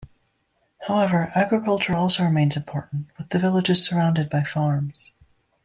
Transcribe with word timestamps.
However, 0.87 1.31
agriculture 1.35 1.93
also 1.93 2.23
remains 2.23 2.57
important, 2.57 3.05
with 3.19 3.29
the 3.29 3.37
villages 3.37 3.85
surrounded 3.85 4.31
by 4.31 4.41
farms. 4.41 5.13